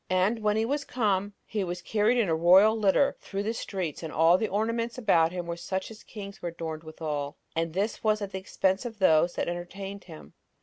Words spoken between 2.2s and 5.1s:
a royal litter through the streets; and all the ornaments